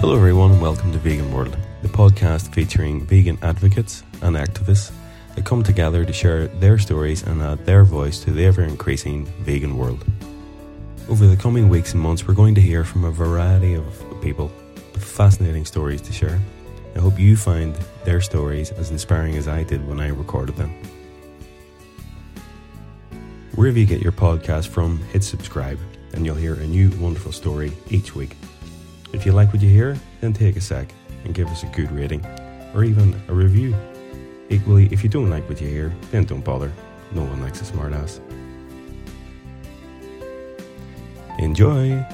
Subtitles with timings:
[0.00, 4.92] Hello, everyone, and welcome to Vegan World, the podcast featuring vegan advocates and activists
[5.34, 9.26] that come together to share their stories and add their voice to the ever increasing
[9.44, 10.02] vegan world.
[11.10, 13.84] Over the coming weeks and months, we're going to hear from a variety of
[14.22, 14.50] people
[14.94, 16.40] with fascinating stories to share.
[16.96, 17.76] I hope you find
[18.06, 20.74] their stories as inspiring as I did when I recorded them.
[23.54, 25.78] Wherever you get your podcast from, hit subscribe
[26.14, 28.34] and you'll hear a new wonderful story each week.
[29.12, 30.92] If you like what you hear, then take a sec
[31.24, 32.24] and give us a good rating
[32.74, 33.74] or even a review.
[34.48, 36.72] Equally, if you don't like what you hear, then don't bother.
[37.12, 38.20] No one likes a smartass.
[41.38, 42.04] Enjoy!